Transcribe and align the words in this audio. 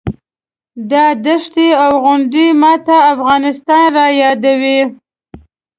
دا 0.91 1.05
دښتې 1.25 1.67
او 1.83 1.91
غونډۍ 2.03 2.47
ماته 2.61 2.95
افغانستان 3.13 3.85
رایادوي. 3.97 4.81